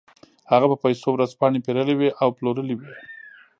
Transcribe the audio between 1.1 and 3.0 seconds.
ورځپاڼې پېرلې وې او پلورلې وې